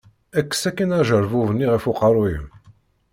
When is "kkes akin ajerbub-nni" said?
0.41-1.67